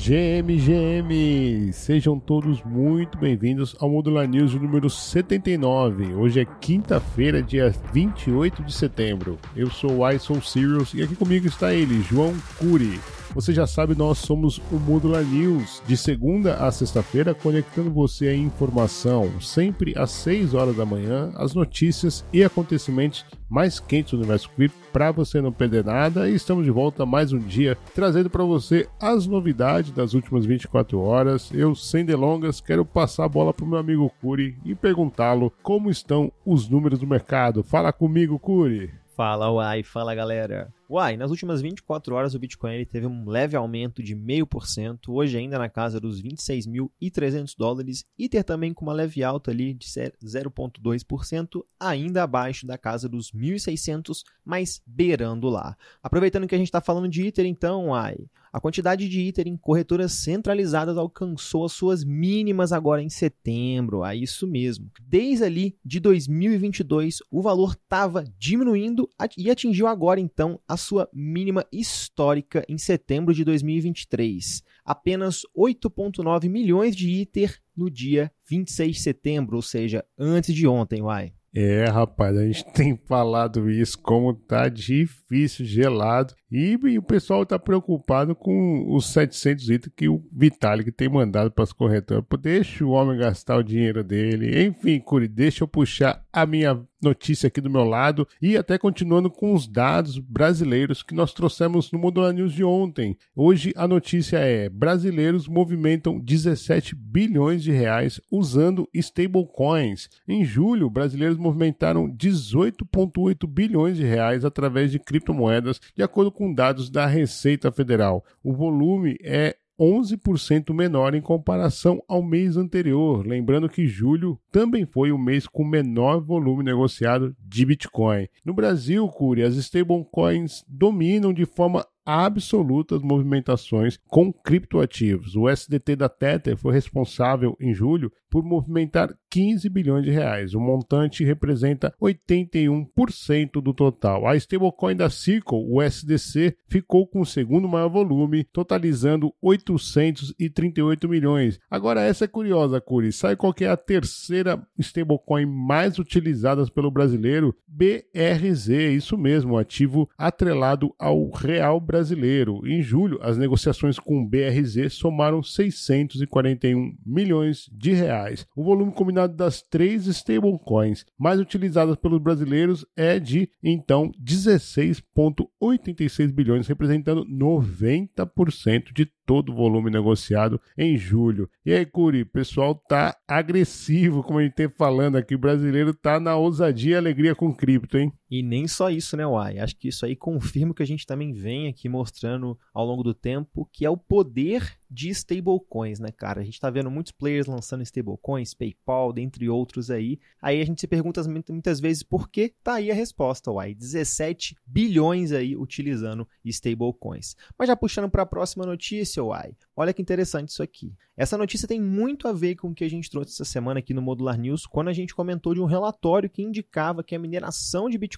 GM, 0.00 0.56
GM, 0.56 1.72
sejam 1.72 2.18
todos 2.20 2.62
muito 2.62 3.18
bem-vindos 3.18 3.76
ao 3.80 3.90
Modular 3.90 4.28
News 4.28 4.54
número 4.54 4.88
79. 4.88 6.14
Hoje 6.14 6.40
é 6.40 6.44
quinta-feira, 6.60 7.42
dia 7.42 7.74
28 7.92 8.62
de 8.62 8.72
setembro. 8.72 9.38
Eu 9.56 9.68
sou 9.68 9.98
o 9.98 10.08
I 10.08 10.18
Serious 10.18 10.94
e 10.94 11.02
aqui 11.02 11.16
comigo 11.16 11.48
está 11.48 11.74
ele, 11.74 12.00
João 12.00 12.32
Cury. 12.58 12.98
Você 13.38 13.54
já 13.54 13.68
sabe, 13.68 13.94
nós 13.94 14.18
somos 14.18 14.58
o 14.72 14.80
Modular 14.80 15.22
News, 15.22 15.80
de 15.86 15.96
segunda 15.96 16.56
a 16.56 16.72
sexta-feira, 16.72 17.32
conectando 17.32 17.88
você 17.88 18.26
à 18.26 18.34
informação, 18.34 19.40
sempre 19.40 19.96
às 19.96 20.10
6 20.10 20.54
horas 20.54 20.76
da 20.76 20.84
manhã, 20.84 21.30
as 21.36 21.54
notícias 21.54 22.24
e 22.32 22.42
acontecimentos 22.42 23.24
mais 23.48 23.78
quentes 23.78 24.10
do 24.10 24.18
universo 24.18 24.50
cripto, 24.50 24.76
para 24.92 25.12
você 25.12 25.40
não 25.40 25.52
perder 25.52 25.84
nada. 25.84 26.28
E 26.28 26.34
estamos 26.34 26.64
de 26.64 26.70
volta 26.72 27.06
mais 27.06 27.32
um 27.32 27.38
dia, 27.38 27.78
trazendo 27.94 28.28
para 28.28 28.42
você 28.42 28.88
as 29.00 29.24
novidades 29.24 29.92
das 29.92 30.14
últimas 30.14 30.44
24 30.44 31.00
horas. 31.00 31.48
Eu, 31.54 31.76
sem 31.76 32.04
delongas, 32.04 32.60
quero 32.60 32.84
passar 32.84 33.26
a 33.26 33.28
bola 33.28 33.54
para 33.54 33.64
o 33.64 33.68
meu 33.68 33.78
amigo 33.78 34.12
Curi 34.20 34.58
e 34.64 34.74
perguntá-lo 34.74 35.52
como 35.62 35.90
estão 35.90 36.32
os 36.44 36.68
números 36.68 36.98
do 36.98 37.06
mercado. 37.06 37.62
Fala 37.62 37.92
comigo, 37.92 38.36
Curi. 38.36 38.90
Fala, 39.14 39.48
uai, 39.48 39.84
fala 39.84 40.12
galera. 40.12 40.76
Uai, 40.90 41.18
nas 41.18 41.30
últimas 41.30 41.60
24 41.60 42.14
horas 42.14 42.34
o 42.34 42.38
Bitcoin 42.38 42.82
teve 42.86 43.06
um 43.06 43.28
leve 43.28 43.54
aumento 43.54 44.02
de 44.02 44.16
0,5%, 44.16 45.00
hoje 45.08 45.36
ainda 45.36 45.58
na 45.58 45.68
casa 45.68 46.00
dos 46.00 46.22
26.300 46.22 47.52
dólares, 47.58 48.06
Ether 48.18 48.42
também 48.42 48.72
com 48.72 48.86
uma 48.86 48.94
leve 48.94 49.22
alta 49.22 49.50
ali 49.50 49.74
de 49.74 49.86
0,2%, 49.86 51.62
ainda 51.78 52.22
abaixo 52.22 52.66
da 52.66 52.78
casa 52.78 53.06
dos 53.06 53.30
1.600, 53.32 54.22
mas 54.42 54.80
beirando 54.86 55.50
lá. 55.50 55.76
Aproveitando 56.02 56.48
que 56.48 56.54
a 56.54 56.58
gente 56.58 56.68
está 56.68 56.80
falando 56.80 57.06
de 57.06 57.26
Ether, 57.26 57.44
então, 57.44 57.88
uai, 57.88 58.16
a 58.50 58.58
quantidade 58.58 59.08
de 59.10 59.28
Ether 59.28 59.46
em 59.46 59.58
corretoras 59.58 60.12
centralizadas 60.12 60.96
alcançou 60.96 61.66
as 61.66 61.72
suas 61.72 62.02
mínimas 62.02 62.72
agora 62.72 63.02
em 63.02 63.10
setembro, 63.10 64.02
é 64.02 64.16
isso 64.16 64.46
mesmo. 64.46 64.90
Desde 65.02 65.44
ali 65.44 65.76
de 65.84 66.00
2022, 66.00 67.18
o 67.30 67.42
valor 67.42 67.72
estava 67.72 68.24
diminuindo 68.38 69.06
e 69.36 69.50
atingiu 69.50 69.86
agora 69.86 70.18
então 70.18 70.58
a 70.66 70.77
sua 70.78 71.08
mínima 71.12 71.66
histórica 71.70 72.64
em 72.68 72.78
setembro 72.78 73.34
de 73.34 73.44
2023. 73.44 74.62
Apenas 74.84 75.42
8,9 75.56 76.48
milhões 76.48 76.96
de 76.96 77.10
ITER 77.10 77.58
no 77.76 77.90
dia 77.90 78.32
26 78.48 78.96
de 78.96 79.02
setembro, 79.02 79.56
ou 79.56 79.62
seja, 79.62 80.04
antes 80.18 80.54
de 80.54 80.66
ontem, 80.66 81.02
uai. 81.02 81.32
É, 81.54 81.86
rapaz, 81.86 82.36
a 82.36 82.44
gente 82.44 82.64
tem 82.72 82.96
falado 83.06 83.70
isso, 83.70 83.98
como 83.98 84.34
tá 84.34 84.68
difícil, 84.68 85.64
gelado. 85.64 86.34
E, 86.50 86.78
e 86.82 86.98
o 86.98 87.02
pessoal 87.02 87.44
tá 87.44 87.58
preocupado 87.58 88.34
com 88.34 88.94
os 88.94 89.06
700 89.12 89.70
itens 89.70 89.92
que 89.96 90.08
o 90.08 90.22
Vitalik 90.32 90.92
tem 90.92 91.08
mandado 91.08 91.50
para 91.50 91.64
as 91.64 91.72
corretoras. 91.72 92.24
Deixa 92.40 92.84
o 92.84 92.90
homem 92.90 93.18
gastar 93.18 93.56
o 93.56 93.62
dinheiro 93.62 94.04
dele. 94.04 94.64
Enfim, 94.64 95.00
Curi, 95.00 95.28
deixa 95.28 95.64
eu 95.64 95.68
puxar 95.68 96.24
a 96.40 96.46
minha 96.46 96.80
notícia 97.00 97.46
aqui 97.46 97.60
do 97.60 97.70
meu 97.70 97.84
lado 97.84 98.26
e 98.40 98.56
até 98.56 98.76
continuando 98.76 99.30
com 99.30 99.54
os 99.54 99.68
dados 99.68 100.18
brasileiros 100.18 101.02
que 101.02 101.14
nós 101.14 101.32
trouxemos 101.32 101.92
no 101.92 101.98
Modular 101.98 102.32
News 102.32 102.52
de 102.52 102.64
ontem. 102.64 103.16
Hoje 103.34 103.72
a 103.76 103.86
notícia 103.86 104.38
é: 104.38 104.68
brasileiros 104.68 105.46
movimentam 105.46 106.18
17 106.18 106.94
bilhões 106.94 107.62
de 107.62 107.70
reais 107.70 108.20
usando 108.30 108.88
stablecoins. 108.92 110.08
Em 110.26 110.44
julho, 110.44 110.90
brasileiros 110.90 111.38
movimentaram 111.38 112.08
18,8 112.08 113.46
bilhões 113.46 113.96
de 113.96 114.04
reais 114.04 114.44
através 114.44 114.90
de 114.90 114.98
criptomoedas, 114.98 115.80
de 115.94 116.02
acordo 116.02 116.32
com 116.32 116.52
dados 116.52 116.90
da 116.90 117.06
Receita 117.06 117.70
Federal. 117.70 118.24
O 118.42 118.52
volume 118.52 119.16
é 119.22 119.56
11% 119.78 120.74
menor 120.74 121.14
em 121.14 121.20
comparação 121.20 122.02
ao 122.08 122.22
mês 122.22 122.56
anterior. 122.56 123.26
Lembrando 123.26 123.68
que 123.68 123.86
julho 123.86 124.38
também 124.50 124.84
foi 124.84 125.12
o 125.12 125.18
mês 125.18 125.46
com 125.46 125.64
menor 125.64 126.20
volume 126.20 126.64
negociado 126.64 127.34
de 127.40 127.64
Bitcoin. 127.64 128.28
No 128.44 128.52
Brasil, 128.52 129.06
Curi, 129.08 129.42
as 129.42 129.54
stablecoins 129.54 130.64
dominam 130.68 131.32
de 131.32 131.46
forma 131.46 131.86
absolutas 132.04 133.02
movimentações 133.02 133.98
com 134.08 134.32
criptoativos. 134.32 135.36
O 135.36 135.46
SDT 135.46 135.94
da 135.94 136.08
Tether 136.08 136.56
foi 136.56 136.72
responsável 136.72 137.54
em 137.60 137.74
julho 137.74 138.10
por 138.30 138.44
movimentar 138.44 139.14
15 139.30 139.68
bilhões 139.68 140.04
de 140.04 140.10
reais. 140.10 140.54
O 140.54 140.60
montante 140.60 141.24
representa 141.24 141.94
81% 142.00 143.60
do 143.62 143.74
total. 143.74 144.26
A 144.26 144.36
stablecoin 144.36 144.96
da 144.96 145.10
Circle, 145.10 145.66
o 145.68 145.82
SDC, 145.82 146.56
ficou 146.66 147.06
com 147.06 147.20
o 147.20 147.26
segundo 147.26 147.68
maior 147.68 147.88
volume, 147.88 148.44
totalizando 148.44 149.32
838 149.42 151.08
milhões. 151.08 151.58
Agora 151.70 152.00
essa 152.00 152.24
é 152.24 152.28
curiosa, 152.28 152.80
Curi. 152.80 153.12
Sabe 153.12 153.36
qual 153.36 153.54
é 153.60 153.66
a 153.66 153.76
terceira 153.76 154.62
stablecoin 154.78 155.46
mais 155.46 155.98
utilizada 155.98 156.64
pelo 156.66 156.90
brasileiro? 156.90 157.54
BRZ, 157.66 158.68
isso 158.68 159.16
mesmo, 159.16 159.56
ativo 159.56 160.08
atrelado 160.16 160.94
ao 160.98 161.30
real 161.30 161.80
brasileiro. 161.80 162.66
Em 162.66 162.82
julho, 162.82 163.18
as 163.22 163.36
negociações 163.36 163.98
com 163.98 164.22
o 164.22 164.26
BRZ 164.26 164.92
somaram 164.92 165.42
641 165.42 166.96
milhões 167.04 167.68
de 167.72 167.92
reais. 167.92 168.17
O 168.56 168.64
volume 168.64 168.92
combinado 168.92 169.34
das 169.34 169.62
três 169.62 170.06
stablecoins 170.06 171.04
mais 171.18 171.40
utilizadas 171.40 171.96
pelos 171.96 172.20
brasileiros 172.20 172.84
é 172.96 173.18
de, 173.18 173.48
então, 173.62 174.12
16,86 174.22 176.32
bilhões, 176.32 176.66
representando 176.66 177.24
90% 177.24 178.92
de 178.94 179.06
todo 179.26 179.52
o 179.52 179.54
volume 179.54 179.90
negociado 179.90 180.60
em 180.76 180.96
julho. 180.96 181.48
E 181.64 181.72
aí, 181.72 181.84
Curi, 181.84 182.24
pessoal 182.24 182.74
tá 182.74 183.14
agressivo, 183.28 184.22
como 184.22 184.38
a 184.38 184.42
gente 184.42 184.54
tem 184.54 184.70
falando 184.70 185.16
aqui, 185.16 185.34
o 185.34 185.38
brasileiro 185.38 185.92
tá 185.92 186.18
na 186.18 186.34
ousadia 186.34 186.94
e 186.94 186.96
alegria 186.96 187.34
com 187.34 187.54
cripto, 187.54 187.98
hein? 187.98 188.10
E 188.30 188.42
nem 188.42 188.68
só 188.68 188.90
isso, 188.90 189.16
né, 189.16 189.26
Uai? 189.26 189.58
Acho 189.58 189.76
que 189.76 189.88
isso 189.88 190.04
aí 190.04 190.14
confirma 190.14 190.72
o 190.72 190.74
que 190.74 190.82
a 190.82 190.86
gente 190.86 191.06
também 191.06 191.32
vem 191.32 191.68
aqui 191.68 191.88
mostrando 191.88 192.58
ao 192.72 192.84
longo 192.84 193.02
do 193.02 193.14
tempo, 193.14 193.68
que 193.72 193.84
é 193.84 193.90
o 193.90 193.96
poder 193.96 194.78
de 194.90 195.10
stablecoins, 195.10 195.98
né, 195.98 196.10
cara? 196.10 196.40
A 196.40 196.44
gente 196.44 196.60
tá 196.60 196.70
vendo 196.70 196.90
muitos 196.90 197.12
players 197.12 197.46
lançando 197.46 197.82
stablecoins, 197.82 198.54
PayPal, 198.54 199.12
dentre 199.12 199.48
outros 199.48 199.90
aí. 199.90 200.18
Aí 200.40 200.60
a 200.60 200.64
gente 200.64 200.80
se 200.80 200.86
pergunta 200.86 201.22
muitas 201.48 201.80
vezes 201.80 202.02
por 202.02 202.28
que 202.28 202.54
tá 202.62 202.74
aí 202.74 202.90
a 202.90 202.94
resposta, 202.94 203.50
uai. 203.50 203.74
17 203.74 204.56
bilhões 204.66 205.32
aí 205.32 205.56
utilizando 205.56 206.26
stablecoins. 206.44 207.34
Mas 207.58 207.68
já 207.68 207.76
puxando 207.76 208.10
para 208.10 208.22
a 208.22 208.26
próxima 208.26 208.64
notícia, 208.66 209.22
Uai. 209.22 209.54
Olha 209.76 209.92
que 209.92 210.02
interessante 210.02 210.48
isso 210.48 210.62
aqui. 210.62 210.94
Essa 211.16 211.36
notícia 211.36 211.66
tem 211.66 211.80
muito 211.80 212.28
a 212.28 212.32
ver 212.32 212.54
com 212.54 212.68
o 212.68 212.74
que 212.74 212.84
a 212.84 212.90
gente 212.90 213.10
trouxe 213.10 213.32
essa 213.32 213.44
semana 213.44 213.80
aqui 213.80 213.92
no 213.92 214.00
Modular 214.00 214.38
News, 214.38 214.66
quando 214.66 214.88
a 214.88 214.92
gente 214.92 215.14
comentou 215.14 215.54
de 215.54 215.60
um 215.60 215.64
relatório 215.64 216.30
que 216.30 216.42
indicava 216.42 217.02
que 217.02 217.14
a 217.14 217.18
mineração 217.18 217.88
de 217.88 217.98
Bitcoin 217.98 218.17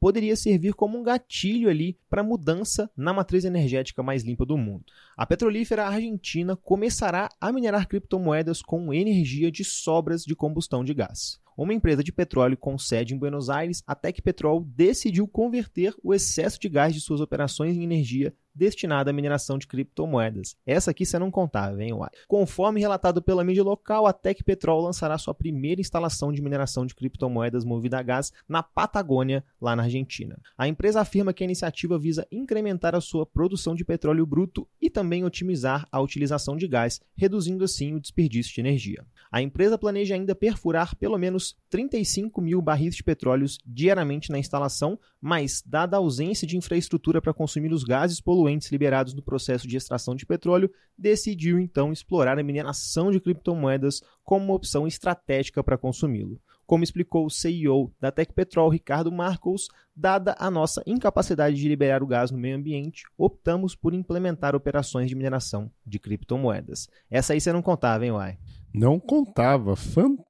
poderia 0.00 0.36
servir 0.36 0.74
como 0.74 0.98
um 0.98 1.02
gatilho 1.02 1.68
ali 1.68 1.98
para 2.08 2.22
mudança 2.22 2.90
na 2.96 3.12
matriz 3.12 3.44
energética 3.44 4.02
mais 4.02 4.22
limpa 4.22 4.44
do 4.44 4.56
mundo. 4.56 4.84
A 5.16 5.26
petrolífera 5.26 5.86
argentina 5.86 6.56
começará 6.56 7.28
a 7.40 7.52
minerar 7.52 7.88
criptomoedas 7.88 8.62
com 8.62 8.92
energia 8.92 9.50
de 9.50 9.64
sobras 9.64 10.22
de 10.22 10.34
combustão 10.34 10.84
de 10.84 10.94
gás. 10.94 11.40
Uma 11.56 11.74
empresa 11.74 12.04
de 12.04 12.12
petróleo 12.12 12.56
com 12.56 12.78
sede 12.78 13.14
em 13.14 13.18
Buenos 13.18 13.50
Aires, 13.50 13.82
a 13.84 13.92
Tec 13.92 14.22
Petrol, 14.22 14.64
decidiu 14.64 15.26
converter 15.26 15.92
o 16.04 16.14
excesso 16.14 16.60
de 16.60 16.68
gás 16.68 16.94
de 16.94 17.00
suas 17.00 17.20
operações 17.20 17.76
em 17.76 17.82
energia 17.82 18.32
destinada 18.58 19.10
à 19.10 19.12
mineração 19.12 19.56
de 19.56 19.66
criptomoedas. 19.66 20.56
Essa 20.66 20.90
aqui 20.90 21.06
você 21.06 21.18
não 21.18 21.30
contava, 21.30 21.82
hein, 21.82 21.92
Uai? 21.92 22.10
Conforme 22.26 22.80
relatado 22.80 23.22
pela 23.22 23.44
mídia 23.44 23.62
local, 23.62 24.06
a 24.06 24.12
Tec 24.12 24.42
Petrol 24.42 24.82
lançará 24.82 25.16
sua 25.16 25.32
primeira 25.32 25.80
instalação 25.80 26.32
de 26.32 26.42
mineração 26.42 26.84
de 26.84 26.94
criptomoedas 26.94 27.64
movida 27.64 27.98
a 27.98 28.02
gás 28.02 28.32
na 28.48 28.62
Patagônia, 28.62 29.44
lá 29.60 29.76
na 29.76 29.84
Argentina. 29.84 30.36
A 30.56 30.66
empresa 30.66 31.00
afirma 31.00 31.32
que 31.32 31.44
a 31.44 31.46
iniciativa 31.46 31.98
visa 31.98 32.26
incrementar 32.32 32.96
a 32.96 33.00
sua 33.00 33.24
produção 33.24 33.74
de 33.74 33.84
petróleo 33.84 34.26
bruto 34.26 34.66
e 34.80 34.90
também 34.90 35.24
otimizar 35.24 35.86
a 35.92 36.00
utilização 36.00 36.56
de 36.56 36.66
gás, 36.66 37.00
reduzindo 37.16 37.62
assim 37.62 37.94
o 37.94 38.00
desperdício 38.00 38.54
de 38.54 38.60
energia. 38.60 39.06
A 39.30 39.40
empresa 39.40 39.78
planeja 39.78 40.14
ainda 40.14 40.34
perfurar 40.34 40.96
pelo 40.96 41.18
menos 41.18 41.56
35 41.70 42.40
mil 42.40 42.60
barris 42.60 42.96
de 42.96 43.04
petróleo 43.04 43.46
diariamente 43.64 44.30
na 44.30 44.38
instalação, 44.38 44.98
mas, 45.20 45.62
dada 45.66 45.96
a 45.96 45.98
ausência 45.98 46.46
de 46.46 46.56
infraestrutura 46.56 47.20
para 47.20 47.34
consumir 47.34 47.72
os 47.72 47.82
gases 47.82 48.20
poluentes, 48.20 48.70
liberados 48.70 49.14
no 49.14 49.22
processo 49.22 49.66
de 49.66 49.76
extração 49.76 50.14
de 50.14 50.24
petróleo, 50.24 50.70
decidiu 50.96 51.58
então 51.58 51.92
explorar 51.92 52.38
a 52.38 52.42
mineração 52.42 53.10
de 53.10 53.20
criptomoedas 53.20 54.00
como 54.22 54.44
uma 54.44 54.54
opção 54.54 54.86
estratégica 54.86 55.62
para 55.62 55.78
consumi-lo. 55.78 56.40
Como 56.68 56.84
explicou 56.84 57.24
o 57.24 57.30
CEO 57.30 57.90
da 57.98 58.12
Tecpetrol, 58.12 58.68
Ricardo 58.68 59.10
Marcos, 59.10 59.68
dada 59.96 60.36
a 60.38 60.50
nossa 60.50 60.82
incapacidade 60.86 61.56
de 61.56 61.66
liberar 61.66 62.02
o 62.02 62.06
gás 62.06 62.30
no 62.30 62.36
meio 62.36 62.56
ambiente, 62.56 63.04
optamos 63.16 63.74
por 63.74 63.94
implementar 63.94 64.54
operações 64.54 65.08
de 65.08 65.16
mineração 65.16 65.70
de 65.86 65.98
criptomoedas. 65.98 66.86
Essa 67.10 67.32
aí 67.32 67.40
você 67.40 67.54
não 67.54 67.62
contava, 67.62 68.04
hein, 68.04 68.12
Uai? 68.12 68.38
Não 68.74 69.00
contava. 69.00 69.74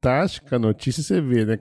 Fantástica 0.00 0.58
notícia, 0.60 1.02
você 1.02 1.20
vê, 1.20 1.44
né? 1.44 1.58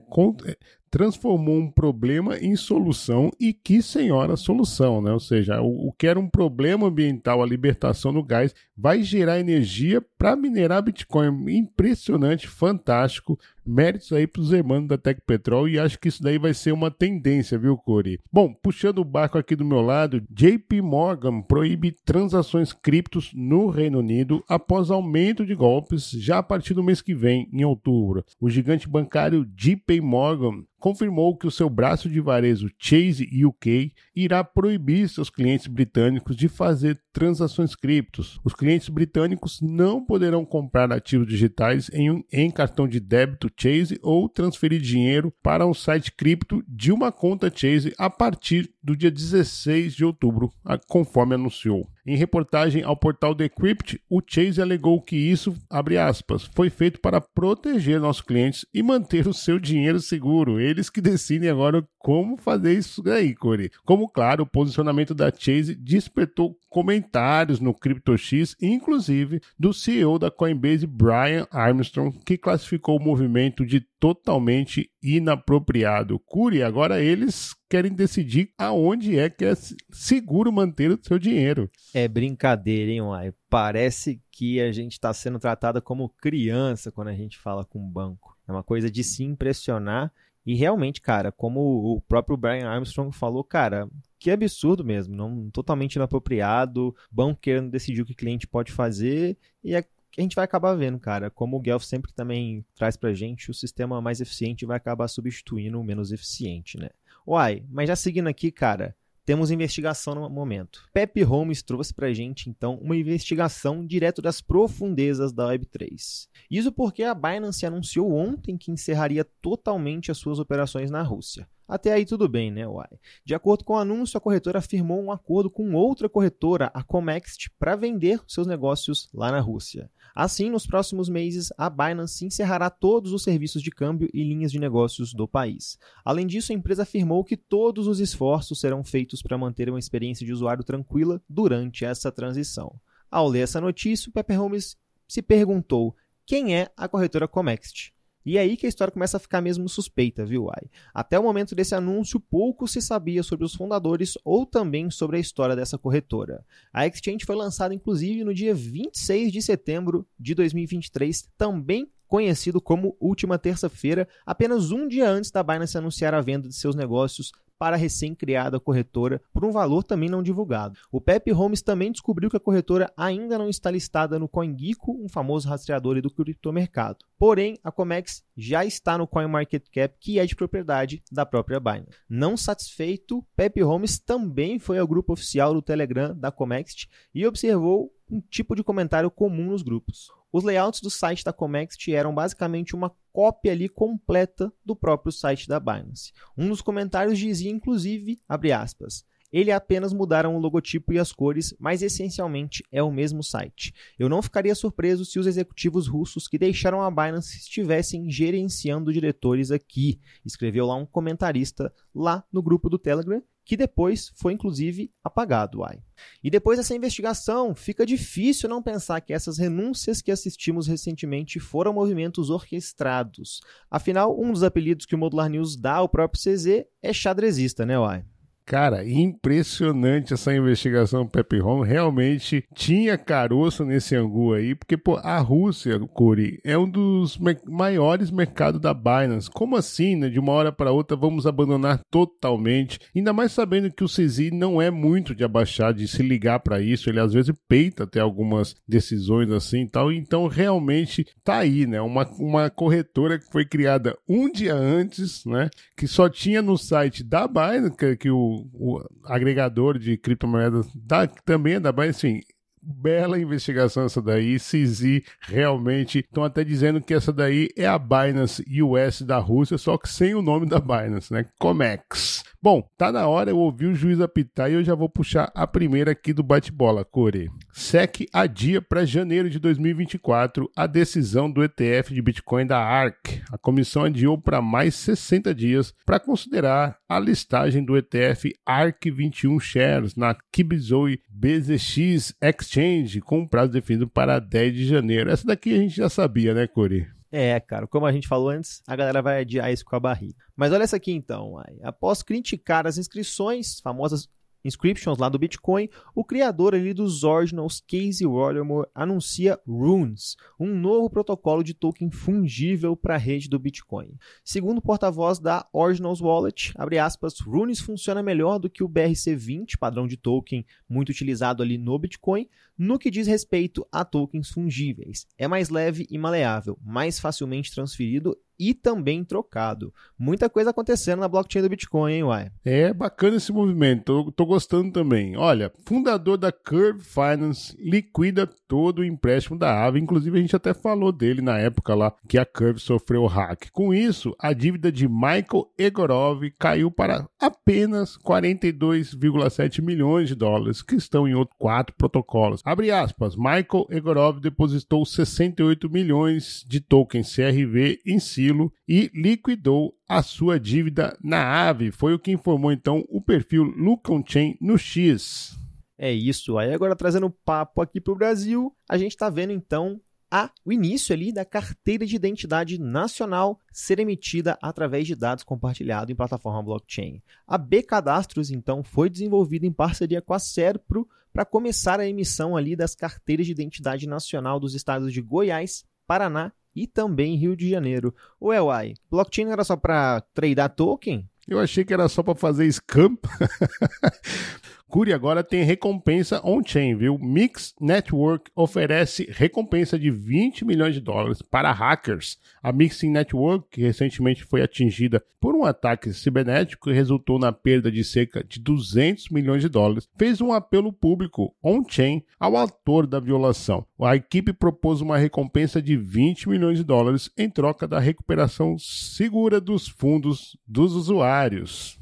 transformou 0.90 1.58
um 1.58 1.72
problema 1.72 2.38
em 2.38 2.56
solução 2.56 3.32
e 3.40 3.54
que 3.54 3.82
senhora 3.82 4.38
solução, 4.38 5.02
né? 5.02 5.12
Ou 5.12 5.20
seja, 5.20 5.62
o, 5.62 5.88
o 5.88 5.92
que 5.92 6.08
era 6.08 6.20
um 6.20 6.30
problema 6.30 6.88
ambiental, 6.88 7.42
a 7.42 7.46
libertação 7.46 8.14
do 8.14 8.24
gás, 8.24 8.54
vai 8.76 9.04
gerar 9.04 9.40
energia 9.40 10.02
para 10.18 10.36
minerar 10.36 10.84
Bitcoin. 10.84 11.46
Impressionante, 11.50 12.48
fantástico. 12.48 13.40
Méritos 13.68 14.14
aí 14.14 14.26
para 14.26 14.42
os 14.42 14.54
irmãos 14.54 14.88
da 14.88 14.98
Tec 14.98 15.20
Petrol 15.26 15.68
e 15.68 15.78
acho 15.78 16.00
que 16.00 16.08
isso 16.08 16.24
daí 16.24 16.38
vai 16.38 16.54
ser 16.54 16.72
uma 16.72 16.90
tendência, 16.90 17.58
viu, 17.58 17.78
Cori? 17.78 18.20
Bom, 18.32 18.54
puxando 18.54 19.00
o 19.00 19.06
barco 19.06 19.38
aqui 19.38 19.56
do 19.56 19.66
meu 19.66 19.82
lado, 19.82 20.22
JP 20.30 20.82
Morgan 20.82 21.42
proíbe 21.42 21.92
transações 21.92 22.72
criptos 22.72 23.32
no 23.36 23.70
Reino 23.70 24.00
Unido 24.00 24.44
após 24.48 24.90
aumento 24.90 25.46
de 25.46 25.54
golpes 25.54 26.10
já 26.12 26.38
a 26.38 26.44
partir 26.44 26.74
do 26.74 26.84
mês 26.84 27.02
que 27.02 27.14
vem, 27.14 27.50
em 27.52 27.66
outubro. 27.66 28.24
O 28.40 28.50
gigante 28.50 28.88
bancário 28.88 29.46
JP 29.46 30.00
Morgan 30.00 30.64
confirmou 30.80 31.36
que 31.36 31.48
o 31.48 31.52
seu 31.52 31.70
braço 31.70 32.10
de 32.10 32.20
varejo 32.20 32.70
Chase 32.78 33.30
UK 33.46 33.94
irá 34.16 34.44
proibir 34.44 35.10
seus 35.10 35.30
clientes 35.30 35.68
britânicos 35.68 36.36
de 36.36 36.48
fazer 36.48 37.00
transações 37.12 37.76
criptos. 37.76 38.40
Os 38.44 38.54
clientes 38.54 38.90
britânicos 38.90 39.60
não 39.62 40.04
poderão 40.04 40.46
comprar 40.46 40.92
ativos 40.92 41.28
digitais 41.28 41.90
em, 41.94 42.12
um, 42.12 42.24
em 42.32 42.50
cartão 42.52 42.88
de 42.88 43.00
débito 43.00 43.52
Chase 43.58 44.00
ou 44.02 44.30
transferir 44.30 44.82
dinheiro 44.82 45.34
para 45.42 45.66
um 45.66 45.74
site 45.74 46.12
cripto 46.12 46.64
de 46.68 46.92
uma 46.92 47.12
conta 47.12 47.52
Chase 47.54 47.94
a 47.98 48.10
partir 48.10 48.72
do 48.84 48.96
dia 48.96 49.12
16 49.12 49.96
de 49.96 50.06
outubro, 50.06 50.52
conforme 50.88 51.36
anunciou. 51.36 51.88
Em 52.08 52.16
reportagem 52.16 52.84
ao 52.84 52.96
portal 52.96 53.36
Decrypt, 53.36 54.00
o 54.10 54.22
Chase 54.26 54.62
alegou 54.62 55.02
que 55.02 55.18
isso, 55.18 55.54
aspas, 55.70 56.50
foi 56.56 56.70
feito 56.70 57.02
para 57.02 57.20
proteger 57.20 58.00
nossos 58.00 58.22
clientes 58.22 58.66
e 58.74 58.82
manter 58.82 59.28
o 59.28 59.34
seu 59.34 59.60
dinheiro 59.60 60.00
seguro. 60.00 60.58
Eles 60.58 60.90
que 60.90 61.02
decidem 61.02 61.50
agora 61.50 61.86
como 62.00 62.38
fazer 62.38 62.78
isso 62.78 63.04
aí, 63.10 63.36
Corey. 63.36 63.70
Como, 63.84 64.08
claro, 64.08 64.44
o 64.44 64.48
posicionamento 64.48 65.14
da 65.14 65.30
Chase 65.30 65.76
despertou 65.76 66.58
comentários 66.70 67.60
no 67.60 67.74
CryptoX, 67.74 68.56
inclusive 68.62 69.42
do 69.60 69.74
CEO 69.74 70.18
da 70.18 70.32
Coinbase, 70.32 70.88
Brian 70.88 71.46
Armstrong, 71.52 72.18
que 72.26 72.38
classificou 72.38 72.98
o 72.98 73.04
movimento 73.04 73.66
de 73.66 73.82
totalmente 74.00 74.90
inapropriado. 75.02 76.20
Curi, 76.20 76.64
agora 76.64 77.02
eles 77.02 77.56
querem 77.70 77.94
decidir 77.94 78.52
aonde 78.58 79.18
é 79.18 79.30
que 79.30 79.46
é 79.46 79.54
seguro 79.92 80.52
manter 80.52 80.92
o 80.92 81.00
seu 81.02 81.18
dinheiro. 81.18 81.70
É 81.94 82.08
brincadeira, 82.08 82.92
hein, 82.92 83.02
Uai? 83.02 83.34
Parece 83.50 84.22
que 84.32 84.62
a 84.62 84.72
gente 84.72 84.94
está 84.94 85.14
sendo 85.14 85.40
tratada 85.40 85.82
como 85.82 86.10
criança 86.10 86.92
quando 86.92 87.10
a 87.10 87.16
gente 87.16 87.38
fala 87.38 87.66
com 87.66 87.80
o 87.80 87.90
banco. 87.90 88.38
É 88.48 88.52
uma 88.52 88.64
coisa 88.64 88.90
de 88.90 89.04
se 89.04 89.24
impressionar. 89.24 90.12
E 90.46 90.56
realmente, 90.56 91.02
cara, 91.02 91.30
como 91.30 91.60
o 91.60 92.00
próprio 92.00 92.38
Brian 92.38 92.70
Armstrong 92.70 93.14
falou, 93.14 93.44
cara, 93.44 93.90
que 94.18 94.32
absurdo 94.32 94.84
mesmo, 94.84 95.14
não 95.14 95.50
totalmente 95.52 95.96
inapropriado, 95.96 96.96
banco 97.12 97.42
querendo 97.42 97.70
decidir 97.70 98.02
o 98.02 98.06
que 98.06 98.14
o 98.14 98.16
cliente 98.16 98.48
pode 98.48 98.72
fazer 98.72 99.38
e 99.62 99.76
é 99.76 99.84
a 100.18 100.22
gente 100.22 100.36
vai 100.36 100.46
acabar 100.46 100.74
vendo, 100.74 101.00
cara, 101.00 101.30
como 101.30 101.58
o 101.58 101.60
Guelph 101.60 101.84
sempre 101.84 102.12
também 102.12 102.66
traz 102.76 102.98
pra 102.98 103.14
gente, 103.14 103.52
o 103.52 103.54
sistema 103.54 104.02
mais 104.02 104.20
eficiente 104.20 104.66
vai 104.66 104.78
acabar 104.78 105.08
substituindo 105.08 105.80
o 105.80 105.84
menos 105.84 106.12
eficiente, 106.12 106.78
né? 106.78 106.90
Uai, 107.26 107.64
mas 107.70 107.88
já 107.88 107.96
seguindo 107.96 108.28
aqui, 108.28 108.52
cara, 108.52 108.96
temos 109.28 109.52
investigação 109.52 110.16
no 110.16 110.30
momento. 110.30 110.88
Pepe 110.94 111.22
Holmes 111.22 111.62
trouxe 111.62 111.94
pra 111.94 112.14
gente, 112.14 112.50
então, 112.50 112.76
uma 112.76 112.96
investigação 112.96 113.86
direto 113.86 114.22
das 114.22 114.40
profundezas 114.40 115.34
da 115.34 115.50
Web3. 115.50 116.30
Isso 116.50 116.72
porque 116.72 117.04
a 117.04 117.14
Binance 117.14 117.66
anunciou 117.66 118.12
ontem 118.14 118.58
que 118.58 118.72
encerraria 118.72 119.26
totalmente 119.42 120.10
as 120.10 120.18
suas 120.18 120.40
operações 120.40 120.90
na 120.90 121.02
Rússia. 121.02 121.46
Até 121.68 121.92
aí 121.92 122.06
tudo 122.06 122.30
bem, 122.30 122.50
né, 122.50 122.66
Uai? 122.66 122.88
De 123.26 123.36
acordo 123.36 123.66
com 123.66 123.74
o 123.74 123.78
anúncio, 123.78 124.18
a 124.18 124.22
corretora 124.22 124.62
firmou 124.62 125.04
um 125.04 125.12
acordo 125.12 125.50
com 125.50 125.74
outra 125.74 126.08
corretora, 126.08 126.72
a 126.74 126.82
Comext, 126.82 127.50
para 127.60 127.76
vender 127.76 128.22
seus 128.26 128.48
negócios 128.48 129.10
lá 129.14 129.30
na 129.30 129.42
Rússia. 129.42 129.92
Assim, 130.20 130.50
nos 130.50 130.66
próximos 130.66 131.10
meses, 131.10 131.54
a 131.60 131.70
Binance 131.70 132.26
encerrará 132.26 132.72
todos 132.72 133.14
os 133.14 133.22
serviços 133.22 133.62
de 133.62 133.70
câmbio 133.70 134.10
e 134.12 134.24
linhas 134.24 134.52
de 134.52 134.58
negócios 134.58 135.14
do 135.14 135.28
país. 135.28 135.78
Além 136.04 136.26
disso, 136.26 136.52
a 136.52 136.56
empresa 136.56 136.82
afirmou 136.82 137.24
que 137.24 137.38
todos 137.38 137.86
os 137.86 138.00
esforços 138.00 138.60
serão 138.60 138.84
feitos 138.84 139.22
para 139.22 139.38
manter 139.38 139.70
uma 139.70 139.78
experiência 139.78 140.26
de 140.26 140.34
usuário 140.34 140.64
tranquila 140.64 141.22
durante 141.30 141.86
essa 141.86 142.12
transição. 142.12 142.74
Ao 143.12 143.28
ler 143.28 143.42
essa 143.42 143.62
notícia, 143.62 144.10
o 144.10 144.12
Pepper 144.12 144.42
Holmes 144.42 144.76
se 145.08 145.22
perguntou 145.22 145.96
quem 146.26 146.56
é 146.56 146.68
a 146.76 146.88
corretora 146.88 147.28
Comext. 147.28 147.92
E 148.28 148.38
é 148.38 148.42
aí 148.42 148.58
que 148.58 148.66
a 148.66 148.70
história 148.70 148.92
começa 148.92 149.16
a 149.16 149.20
ficar 149.22 149.40
mesmo 149.40 149.70
suspeita, 149.70 150.26
viu, 150.26 150.50
Ai? 150.50 150.70
Até 150.94 151.18
o 151.18 151.24
momento 151.24 151.56
desse 151.56 151.74
anúncio, 151.74 152.20
pouco 152.20 152.68
se 152.68 152.82
sabia 152.82 153.24
sobre 153.24 153.46
os 153.46 153.56
fundadores 153.56 154.18
ou 154.26 154.46
também 154.46 154.92
sobre 154.92 155.16
a 155.16 155.20
história 155.20 155.56
dessa 155.56 155.78
corretora. 155.78 156.44
A 156.74 156.86
Exchange 156.86 157.26
foi 157.26 157.38
lançada 157.38 157.74
inclusive 157.74 158.26
no 158.26 158.34
dia 158.34 158.54
26 158.54 159.32
de 159.32 159.42
setembro 159.42 160.06
de 160.20 160.36
2023, 160.36 161.30
também 161.38 161.90
conhecido 162.06 162.60
como 162.60 162.98
última 163.00 163.38
terça-feira, 163.38 164.06
apenas 164.26 164.72
um 164.72 164.90
dia 164.90 165.10
antes 165.10 165.32
da 165.32 165.42
Binance 165.42 165.78
anunciar 165.78 166.14
a 166.14 166.20
venda 166.20 166.50
de 166.50 166.56
seus 166.56 166.76
negócios 166.76 167.32
para 167.58 167.76
a 167.76 167.80
recém-criada 167.80 168.60
corretora 168.60 169.22
por 169.34 169.46
um 169.46 169.52
valor 169.52 169.84
também 169.84 170.10
não 170.10 170.24
divulgado. 170.24 170.78
O 170.92 171.02
Pepe 171.02 171.32
Holmes 171.32 171.62
também 171.62 171.92
descobriu 171.92 172.30
que 172.30 172.38
a 172.38 172.40
corretora 172.40 172.92
ainda 172.96 173.38
não 173.38 173.50
está 173.50 173.72
listada 173.72 174.20
no 174.20 174.28
CoinGecko, 174.28 174.98
um 175.04 175.10
famoso 175.10 175.48
rastreador 175.48 176.02
do 176.02 176.12
criptomercado. 176.12 177.06
Porém, 177.18 177.58
a 177.64 177.72
Comex 177.72 178.24
já 178.36 178.64
está 178.64 178.98
no 178.98 179.08
CoinMarketCap, 179.08 179.96
que 180.00 180.20
é 180.20 180.26
de 180.26 180.36
propriedade 180.36 181.02
da 181.12 181.26
própria 181.26 181.60
Binance. 181.60 181.88
Não 182.08 182.38
satisfeito, 182.38 183.26
Pepe 183.36 183.62
Holmes 183.62 183.98
também 184.00 184.60
foi 184.60 184.78
ao 184.78 184.88
grupo 184.88 185.14
oficial 185.14 185.54
do 185.54 185.62
Telegram 185.62 186.16
da 186.16 186.32
Comext 186.32 186.88
e 187.14 187.26
observou 187.26 187.92
um 188.10 188.22
tipo 188.22 188.56
de 188.56 188.64
comentário 188.64 189.12
comum 189.12 189.48
nos 189.48 189.62
grupos. 189.62 190.17
Os 190.32 190.44
layouts 190.44 190.82
do 190.82 190.90
site 190.90 191.24
da 191.24 191.32
Comext 191.32 191.88
eram 191.88 192.14
basicamente 192.14 192.76
uma 192.76 192.92
cópia 193.14 193.54
ali 193.54 193.70
completa 193.70 194.52
do 194.64 194.76
próprio 194.76 195.12
site 195.12 195.48
da 195.48 195.60
Binance. 195.60 196.12
Um 196.38 196.50
dos 196.50 196.62
comentários 196.62 197.18
dizia 197.18 197.50
inclusive, 197.50 198.20
abre 198.28 198.52
aspas, 198.52 199.06
ele 199.32 199.52
apenas 199.52 199.92
mudaram 199.92 200.36
o 200.36 200.40
logotipo 200.40 200.94
e 200.94 201.00
as 201.00 201.12
cores, 201.12 201.54
mas 201.60 201.82
essencialmente 201.82 202.64
é 202.72 202.82
o 202.82 202.92
mesmo 202.92 203.24
site. 203.24 203.74
Eu 204.00 204.08
não 204.08 204.22
ficaria 204.22 204.56
surpreso 204.56 205.04
se 205.06 205.20
os 205.20 205.28
executivos 205.28 205.88
russos 205.88 206.28
que 206.28 206.38
deixaram 206.38 206.82
a 206.82 206.90
Binance 206.90 207.38
estivessem 207.38 208.10
gerenciando 208.10 208.94
diretores 208.94 209.52
aqui, 209.52 210.00
escreveu 210.26 210.66
lá 210.66 210.76
um 210.76 210.86
comentarista 210.86 211.74
lá 211.94 212.24
no 212.32 212.42
grupo 212.42 212.70
do 212.70 212.80
Telegram 212.80 213.22
que 213.48 213.56
depois 213.56 214.12
foi 214.14 214.34
inclusive 214.34 214.92
apagado. 215.02 215.60
Uai. 215.60 215.80
E 216.22 216.30
depois 216.30 216.58
dessa 216.58 216.76
investigação, 216.76 217.56
fica 217.56 217.86
difícil 217.86 218.50
não 218.50 218.62
pensar 218.62 219.00
que 219.00 219.14
essas 219.14 219.38
renúncias 219.38 220.02
que 220.02 220.12
assistimos 220.12 220.68
recentemente 220.68 221.40
foram 221.40 221.72
movimentos 221.72 222.30
orquestrados. 222.30 223.40
Afinal, 223.72 224.20
um 224.20 224.34
dos 224.34 224.44
apelidos 224.44 224.86
que 224.86 224.96
o 224.96 224.98
Modular 224.98 225.30
News 225.30 225.56
dá 225.56 225.76
ao 225.76 225.88
próprio 225.88 226.22
CZ 226.22 226.66
é 226.84 226.92
xadrezista, 226.92 227.66
né, 227.66 227.80
Uai? 227.80 228.04
Cara, 228.48 228.88
impressionante 228.88 230.14
essa 230.14 230.34
investigação 230.34 231.04
do 231.04 231.12
Pepe 231.12 231.42
Home. 231.42 231.68
Realmente 231.68 232.46
tinha 232.56 232.98
caroço 232.98 233.66
nesse 233.66 233.94
angu 233.94 234.34
aí, 234.34 234.56
porque 234.56 234.78
pô, 234.78 234.96
a 234.96 235.20
Rússia, 235.20 235.78
Curi, 235.80 236.40
é 236.46 236.58
um 236.58 236.70
dos 236.70 237.18
me 237.18 237.38
maiores 237.46 238.10
mercados 238.10 238.62
da 238.62 238.74
Binance. 238.74 239.30
Como 239.30 239.58
assim, 239.58 239.98
né? 239.98 240.08
De 240.08 240.18
uma 240.18 240.32
hora 240.32 240.50
para 240.50 240.72
outra 240.72 240.96
vamos 240.96 241.28
abandonar 241.28 241.82
totalmente? 241.92 242.80
Ainda 242.96 243.12
mais 243.12 243.34
sabendo 243.34 243.70
que 243.70 243.84
o 243.84 243.90
CZ 243.90 244.32
não 244.32 244.62
é 244.62 244.72
muito 244.72 245.14
de 245.14 245.26
abaixar, 245.26 245.74
de 245.74 245.86
se 245.86 246.02
ligar 246.02 246.40
para 246.40 246.62
isso. 246.62 246.90
Ele 246.90 247.02
às 247.02 247.12
vezes 247.12 247.36
peita 247.50 247.84
até 247.84 248.00
algumas 248.00 248.56
decisões 248.66 249.30
assim 249.30 249.64
e 249.64 249.70
tal. 249.70 249.92
Então 249.92 250.26
realmente 250.28 251.06
tá 251.22 251.40
aí, 251.40 251.68
né? 251.68 251.82
Uma, 251.82 252.08
uma 252.18 252.50
corretora 252.50 253.20
que 253.20 253.30
foi 253.30 253.44
criada 253.44 253.98
um 254.08 254.32
dia 254.32 254.56
antes, 254.56 255.26
né? 255.26 255.50
Que 255.76 255.86
só 255.86 256.08
tinha 256.08 256.42
no 256.42 256.58
site 256.58 257.04
da 257.04 257.28
Binance, 257.28 257.76
que, 257.76 257.98
que 257.98 258.10
o 258.54 258.82
agregador 259.06 259.78
de 259.78 259.98
criptomoedas 259.98 260.68
da, 260.76 261.08
também 261.08 261.56
é 261.56 261.60
da 261.60 261.72
Binance, 261.72 262.08
enfim, 262.08 262.22
bela 262.62 263.20
investigação 263.20 263.86
essa 263.86 264.02
daí. 264.02 264.38
CZ 264.38 265.02
realmente 265.22 266.00
estão 266.00 266.24
até 266.24 266.44
dizendo 266.44 266.82
que 266.82 266.94
essa 266.94 267.14
daí 267.14 267.50
é 267.56 267.66
a 267.66 267.78
Binance 267.78 268.44
US 268.62 269.02
da 269.02 269.18
Rússia, 269.18 269.58
só 269.58 269.78
que 269.78 269.88
sem 269.88 270.14
o 270.14 270.22
nome 270.22 270.46
da 270.46 270.60
Binance, 270.60 271.14
né? 271.14 271.26
Comex. 271.40 272.24
Bom, 272.42 272.64
tá 272.78 272.92
na 272.92 273.08
hora, 273.08 273.32
eu 273.32 273.38
ouvi 273.38 273.66
o 273.66 273.74
juiz 273.74 274.00
apitar 274.00 274.50
e 274.50 274.54
eu 274.54 274.64
já 274.64 274.76
vou 274.76 274.88
puxar 274.88 275.32
a 275.34 275.48
primeira 275.48 275.92
aqui 275.92 276.14
do 276.14 276.22
bate-bola, 276.22 276.86
Core. 276.86 277.32
SEC 277.52 278.06
adia 278.14 278.62
para 278.62 278.86
janeiro 278.86 279.28
de 279.28 279.40
2024 279.40 280.50
a 280.56 280.68
decisão 280.68 281.32
do 281.32 281.44
ETF 281.44 281.94
de 281.94 282.02
Bitcoin 282.02 282.46
da 282.46 282.60
ARC. 282.60 283.24
A 283.32 283.38
comissão 283.40 283.86
adiou 283.86 284.20
para 284.20 284.40
mais 284.40 284.76
60 284.76 285.34
dias 285.34 285.74
para 285.84 286.00
considerar 286.00 286.78
a 286.88 287.00
listagem 287.00 287.66
do 287.66 287.76
ETF 287.76 288.32
ARC 288.46 288.86
21 288.86 289.40
Shares 289.40 289.96
na 289.96 290.16
Kibizoi 290.32 291.00
BZX 291.10 292.14
Exchange 292.22 293.02
com 293.02 293.20
um 293.20 293.28
prazo 293.28 293.52
definido 293.52 293.88
para 293.88 294.20
10 294.20 294.54
de 294.54 294.66
janeiro. 294.68 295.10
Essa 295.10 295.26
daqui 295.26 295.56
a 295.56 295.58
gente 295.58 295.76
já 295.76 295.90
sabia, 295.90 296.36
né, 296.36 296.46
Core? 296.46 296.97
É, 297.12 297.40
cara, 297.40 297.66
como 297.68 297.86
a 297.86 297.92
gente 297.92 298.08
falou 298.08 298.30
antes, 298.30 298.62
a 298.68 298.76
galera 298.76 299.02
vai 299.02 299.22
adiar 299.22 299.52
isso 299.52 299.64
com 299.64 299.76
a 299.76 299.80
barriga. 299.80 300.16
Mas 300.36 300.52
olha 300.52 300.64
essa 300.64 300.76
aqui 300.76 300.92
então, 300.92 301.42
após 301.64 302.04
criticar 302.04 302.68
as 302.68 302.78
inscrições, 302.78 303.60
famosas 303.62 304.10
Inscriptions 304.44 304.98
lá 304.98 305.10
do 305.10 305.20
Bitcoin, 305.20 305.70
o 305.96 306.04
criador 306.04 306.56
ali 306.56 306.74
dos 306.74 307.04
Ordinals, 307.04 307.62
Casey 307.62 308.06
Watermore, 308.06 308.70
anuncia 308.74 309.40
Runes, 309.48 310.16
um 310.40 310.56
novo 310.56 310.90
protocolo 310.90 311.44
de 311.44 311.54
token 311.54 311.92
fungível 311.92 312.76
para 312.76 312.96
a 312.96 312.98
rede 312.98 313.30
do 313.30 313.40
Bitcoin. 313.40 313.98
Segundo 314.24 314.60
o 314.60 314.62
porta-voz 314.62 315.20
da 315.20 315.48
Ordinals 315.52 316.02
Wallet, 316.02 316.54
aspas, 316.82 317.20
Runes 317.20 317.60
funciona 317.60 318.04
melhor 318.04 318.40
do 318.40 318.50
que 318.50 318.64
o 318.64 318.70
BRC20, 318.70 319.58
padrão 319.60 319.88
de 319.88 319.98
token 319.98 320.46
muito 320.70 320.90
utilizado 320.90 321.42
ali 321.44 321.58
no 321.58 321.78
Bitcoin, 321.78 322.28
no 322.58 322.80
que 322.80 322.90
diz 322.90 323.08
respeito 323.08 323.68
a 323.72 323.86
tokens 323.86 324.30
fungíveis. 324.30 325.06
É 325.18 325.28
mais 325.28 325.50
leve 325.50 325.86
e 325.90 325.98
maleável, 325.98 326.58
mais 326.64 327.00
facilmente 327.00 327.54
transferido 327.54 328.18
e 328.40 328.54
também 328.54 329.04
trocado. 329.04 329.74
Muita 329.98 330.30
coisa 330.30 330.52
acontecendo 330.52 331.00
na 331.00 331.08
blockchain 331.08 331.42
do 331.42 331.50
Bitcoin, 331.50 331.94
hein, 331.94 332.04
Uai? 332.04 332.32
É 332.46 332.74
bacana 332.74 333.18
esse 333.18 333.32
movimento, 333.32 333.84
tô, 333.84 334.12
tô, 334.12 334.26
gostando 334.26 334.72
também. 334.72 335.18
Olha, 335.18 335.52
fundador 335.66 336.18
da 336.18 336.32
Curve 336.32 336.82
Finance 336.82 337.56
liquida 337.60 338.28
todo 338.48 338.80
o 338.80 338.86
empréstimo 338.86 339.38
da 339.38 339.52
Aave, 339.52 339.80
inclusive 339.80 340.18
a 340.18 340.22
gente 340.22 340.36
até 340.36 340.54
falou 340.54 340.92
dele 340.92 341.22
na 341.22 341.38
época 341.38 341.74
lá 341.74 341.94
que 342.08 342.18
a 342.18 342.26
Curve 342.26 342.60
sofreu 342.60 343.06
hack. 343.06 343.50
Com 343.52 343.74
isso, 343.74 344.16
a 344.20 344.34
dívida 344.34 344.72
de 344.72 344.88
Michael 344.88 345.52
Egorov 345.58 346.22
caiu 346.38 346.70
para 346.70 347.08
apenas 347.20 347.98
42,7 347.98 349.62
milhões 349.62 350.10
de 350.10 350.16
dólares, 350.16 350.62
que 350.62 350.76
estão 350.76 351.08
em 351.08 351.16
outros 351.16 351.38
quatro 351.40 351.76
protocolos. 351.76 352.42
Abre 352.46 352.72
aspas, 352.72 353.16
Michael 353.16 353.68
Egorov 353.70 354.20
depositou 354.20 354.86
68 354.86 355.70
milhões 355.70 356.46
de 356.48 356.60
tokens 356.60 357.14
CRV 357.16 357.80
em 357.86 358.00
si 358.00 358.27
e 358.68 358.92
liquidou 358.94 359.74
a 359.88 360.02
sua 360.02 360.40
dívida 360.40 360.98
na 361.04 361.48
Ave. 361.48 361.72
Foi 361.72 361.94
o 361.94 362.00
que 362.00 362.12
informou 362.12 362.52
então 362.52 362.86
o 362.90 363.02
perfil 363.02 363.44
Lucon 363.44 364.04
Chain 364.06 364.38
no 364.42 364.58
X. 364.58 365.38
É 365.78 365.92
isso. 365.92 366.38
Aí 366.38 366.54
agora 366.54 366.76
trazendo 366.76 367.10
papo 367.10 367.62
aqui 367.62 367.80
para 367.80 367.94
o 367.94 367.98
Brasil, 367.98 368.56
a 368.68 368.78
gente 368.78 368.92
está 368.92 369.10
vendo 369.10 369.32
então 369.32 369.80
a, 370.10 370.32
o 370.46 370.54
início 370.54 370.94
ali 370.94 371.12
da 371.12 371.26
carteira 371.26 371.86
de 371.86 371.96
identidade 371.96 372.60
nacional 372.60 373.40
ser 373.52 373.80
emitida 373.80 374.38
através 374.42 374.88
de 374.88 374.96
dados 374.96 375.24
compartilhados 375.24 375.92
em 375.92 375.96
plataforma 375.96 376.42
blockchain. 376.42 377.02
A 377.28 377.38
B 377.38 377.62
Cadastros, 377.62 378.32
então, 378.32 378.64
foi 378.64 378.90
desenvolvida 378.90 379.46
em 379.46 379.52
parceria 379.52 380.02
com 380.02 380.14
a 380.14 380.20
Serpro 380.20 380.88
para 381.12 381.26
começar 381.26 381.80
a 381.80 381.88
emissão 381.88 382.38
ali 382.38 382.56
das 382.56 382.74
carteiras 382.74 383.26
de 383.26 383.32
identidade 383.32 383.88
nacional 383.88 384.40
dos 384.40 384.54
estados 384.54 384.94
de 384.94 385.02
Goiás, 385.02 385.66
Paraná 385.86 386.32
e 386.58 386.66
também 386.66 387.16
Rio 387.16 387.36
de 387.36 387.50
Janeiro. 387.50 387.94
Ué, 388.20 388.42
uai, 388.42 388.74
blockchain 388.90 389.30
era 389.30 389.44
só 389.44 389.56
para 389.56 390.02
tradar 390.14 390.50
token? 390.50 391.08
Eu 391.28 391.40
achei 391.40 391.64
que 391.64 391.74
era 391.74 391.88
só 391.88 392.02
para 392.02 392.16
fazer 392.16 392.52
scam. 392.52 392.98
Curi 394.70 394.92
agora 394.92 395.24
tem 395.24 395.44
recompensa 395.44 396.20
on-chain, 396.26 396.76
viu? 396.76 397.00
Mix 397.00 397.56
Network 397.60 398.30
oferece 398.36 399.10
recompensa 399.10 399.80
de 399.80 399.90
20 399.90 400.44
milhões 400.44 400.74
de 400.74 400.82
dólares 400.82 401.22
para 401.22 401.54
hackers. 401.54 402.18
A 402.44 402.52
Mixing 402.52 402.92
Network, 402.92 403.48
que 403.50 403.62
recentemente 403.62 404.26
foi 404.26 404.42
atingida 404.42 405.02
por 405.22 405.34
um 405.36 405.46
ataque 405.46 405.94
cibernético 405.94 406.68
que 406.68 406.76
resultou 406.76 407.18
na 407.18 407.32
perda 407.32 407.72
de 407.72 407.82
cerca 407.82 408.22
de 408.22 408.42
200 408.42 409.08
milhões 409.10 409.42
de 409.42 409.48
dólares, 409.48 409.88
fez 409.98 410.20
um 410.20 410.34
apelo 410.34 410.74
público 410.74 411.34
on-chain 411.42 412.04
ao 412.20 412.36
autor 412.36 412.86
da 412.86 413.00
violação. 413.00 413.66
A 413.80 413.96
equipe 413.96 414.34
propôs 414.34 414.82
uma 414.82 414.98
recompensa 414.98 415.62
de 415.62 415.78
20 415.78 416.28
milhões 416.28 416.58
de 416.58 416.66
dólares 416.66 417.10
em 417.18 417.30
troca 417.30 417.66
da 417.66 417.80
recuperação 417.80 418.58
segura 418.60 419.40
dos 419.40 419.66
fundos 419.66 420.38
dos 420.46 420.74
usuários. 420.74 421.77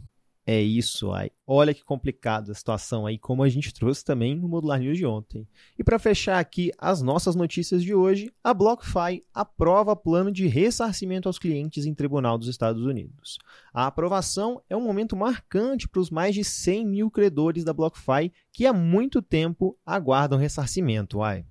É 0.47 0.61
isso, 0.61 1.11
ai. 1.11 1.31
Olha 1.47 1.73
que 1.73 1.83
complicado 1.83 2.51
a 2.51 2.53
situação 2.53 3.07
aí, 3.07 3.17
como 3.17 3.41
a 3.41 3.49
gente 3.49 3.73
trouxe 3.73 4.05
também 4.05 4.35
no 4.35 4.47
Modular 4.47 4.79
News 4.79 4.95
de 4.95 5.03
ontem. 5.03 5.47
E 5.77 5.83
para 5.83 5.97
fechar 5.97 6.39
aqui 6.39 6.71
as 6.77 7.01
nossas 7.01 7.35
notícias 7.35 7.81
de 7.81 7.95
hoje, 7.95 8.31
a 8.43 8.53
BlockFi 8.53 9.23
aprova 9.33 9.95
plano 9.95 10.31
de 10.31 10.45
ressarcimento 10.45 11.27
aos 11.27 11.39
clientes 11.39 11.87
em 11.87 11.95
tribunal 11.95 12.37
dos 12.37 12.47
Estados 12.47 12.83
Unidos. 12.83 13.39
A 13.73 13.87
aprovação 13.87 14.61
é 14.69 14.77
um 14.77 14.83
momento 14.83 15.15
marcante 15.15 15.89
para 15.89 15.99
os 15.99 16.11
mais 16.11 16.35
de 16.35 16.43
100 16.43 16.85
mil 16.85 17.09
credores 17.09 17.63
da 17.63 17.73
BlockFi 17.73 18.31
que 18.51 18.67
há 18.67 18.73
muito 18.73 19.23
tempo 19.23 19.75
aguardam 19.83 20.37
ressarcimento, 20.37 21.23
ai. 21.23 21.43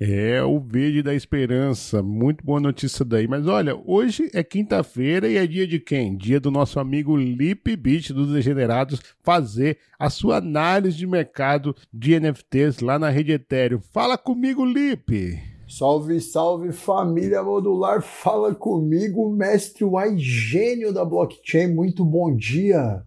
É 0.00 0.40
o 0.44 0.60
verde 0.60 1.02
da 1.02 1.12
esperança. 1.12 2.00
Muito 2.04 2.44
boa 2.44 2.60
notícia 2.60 3.04
daí. 3.04 3.26
Mas 3.26 3.48
olha, 3.48 3.74
hoje 3.84 4.30
é 4.32 4.44
quinta-feira 4.44 5.28
e 5.28 5.36
é 5.36 5.44
dia 5.44 5.66
de 5.66 5.80
quem? 5.80 6.16
Dia 6.16 6.38
do 6.38 6.52
nosso 6.52 6.78
amigo 6.78 7.16
Lip 7.16 7.74
Beach 7.74 8.12
dos 8.12 8.32
Degenerados 8.32 9.00
fazer 9.24 9.78
a 9.98 10.08
sua 10.08 10.36
análise 10.36 10.96
de 10.96 11.04
mercado 11.04 11.74
de 11.92 12.18
NFTs 12.20 12.78
lá 12.78 12.96
na 12.96 13.08
rede 13.08 13.32
Ethereum. 13.32 13.80
Fala 13.92 14.16
comigo, 14.16 14.64
Lip! 14.64 15.36
Salve, 15.68 16.20
salve 16.20 16.70
família 16.70 17.42
modular, 17.42 18.00
fala 18.00 18.54
comigo, 18.54 19.28
mestre 19.30 19.84
Y 19.84 20.16
gênio 20.16 20.92
da 20.92 21.04
blockchain, 21.04 21.74
muito 21.74 22.04
bom 22.04 22.34
dia. 22.34 23.02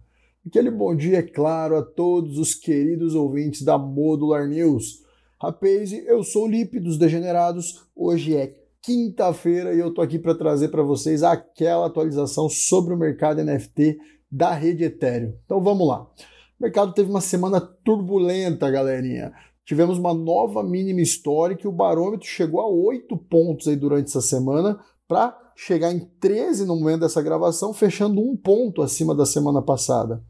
Aquele 0.46 0.70
bom 0.70 0.94
dia, 0.94 1.20
é 1.20 1.22
claro, 1.22 1.74
a 1.76 1.82
todos 1.82 2.36
os 2.36 2.54
queridos 2.54 3.14
ouvintes 3.14 3.62
da 3.62 3.78
Modular 3.78 4.46
News. 4.46 5.01
Rapaz, 5.42 5.92
eu 5.92 6.22
sou 6.22 6.44
o 6.44 6.48
Lipe 6.48 6.78
dos 6.78 6.96
Degenerados. 6.96 7.84
Hoje 7.96 8.36
é 8.36 8.54
quinta-feira 8.80 9.74
e 9.74 9.80
eu 9.80 9.92
tô 9.92 10.00
aqui 10.00 10.16
para 10.16 10.36
trazer 10.36 10.68
para 10.68 10.84
vocês 10.84 11.24
aquela 11.24 11.86
atualização 11.86 12.48
sobre 12.48 12.94
o 12.94 12.96
mercado 12.96 13.42
NFT 13.42 13.98
da 14.30 14.52
rede 14.52 14.84
Ethereum. 14.84 15.34
Então 15.44 15.60
vamos 15.60 15.88
lá. 15.88 16.02
O 16.02 16.62
mercado 16.62 16.94
teve 16.94 17.10
uma 17.10 17.20
semana 17.20 17.60
turbulenta, 17.60 18.70
galerinha. 18.70 19.32
Tivemos 19.64 19.98
uma 19.98 20.14
nova 20.14 20.62
mínima 20.62 21.00
histórica 21.00 21.62
e 21.64 21.68
o 21.68 21.72
barômetro 21.72 22.28
chegou 22.28 22.60
a 22.60 22.68
8 22.68 23.16
pontos 23.16 23.66
aí 23.66 23.74
durante 23.74 24.10
essa 24.10 24.20
semana 24.20 24.78
para 25.08 25.36
chegar 25.56 25.92
em 25.92 26.08
13 26.20 26.64
no 26.66 26.76
momento 26.76 27.00
dessa 27.00 27.20
gravação, 27.20 27.74
fechando 27.74 28.20
um 28.20 28.36
ponto 28.36 28.80
acima 28.80 29.12
da 29.12 29.26
semana 29.26 29.60
passada. 29.60 30.22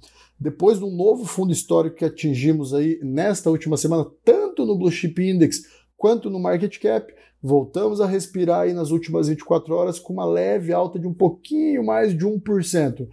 Depois 0.42 0.80
de 0.80 0.84
um 0.84 0.90
novo 0.90 1.24
fundo 1.24 1.52
histórico 1.52 1.98
que 1.98 2.04
atingimos 2.04 2.74
aí 2.74 2.98
nesta 3.00 3.48
última 3.48 3.76
semana, 3.76 4.04
tanto 4.24 4.66
no 4.66 4.76
Blue 4.76 4.90
Chip 4.90 5.22
Index 5.22 5.62
quanto 5.96 6.28
no 6.28 6.40
Market 6.40 6.80
Cap, 6.80 7.14
voltamos 7.40 8.00
a 8.00 8.06
respirar 8.06 8.62
aí 8.62 8.72
nas 8.72 8.90
últimas 8.90 9.28
24 9.28 9.72
horas 9.72 10.00
com 10.00 10.12
uma 10.12 10.24
leve 10.24 10.72
alta 10.72 10.98
de 10.98 11.06
um 11.06 11.14
pouquinho 11.14 11.86
mais 11.86 12.12
de 12.12 12.26
1%. 12.26 13.06